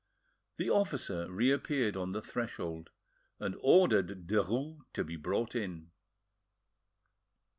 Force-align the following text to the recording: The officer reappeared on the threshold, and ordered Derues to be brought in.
The 0.57 0.71
officer 0.71 1.31
reappeared 1.31 1.95
on 1.95 2.11
the 2.11 2.23
threshold, 2.23 2.89
and 3.39 3.55
ordered 3.61 4.25
Derues 4.25 4.81
to 4.93 5.03
be 5.03 5.15
brought 5.15 5.53
in. 5.53 5.91